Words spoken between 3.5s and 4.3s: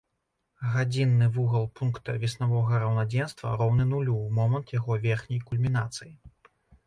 роўны нулю ў